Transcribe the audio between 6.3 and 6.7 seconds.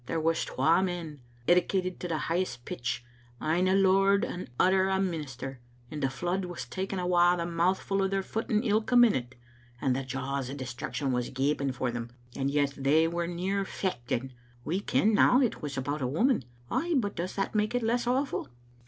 was